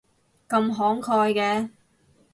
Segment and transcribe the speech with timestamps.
[0.49, 1.69] 咁慷慨嘅